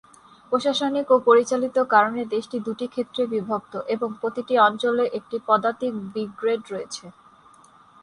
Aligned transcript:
প্রশাসনিক 0.51 1.07
ও 1.11 1.17
পরিচালিত 1.27 1.77
কারণে 1.93 2.21
দেশটি 2.25 2.57
দুটি 2.59 2.85
ক্ষেত্রে 2.87 3.21
বিভক্ত 3.33 3.73
এবং 3.87 4.09
প্রতিটি 4.21 4.53
অঞ্চলে 4.67 5.03
একটি 5.17 5.37
পদাতিক 5.47 5.93
ব্রিগেড 6.05 6.61
রয়েছে। 6.69 7.05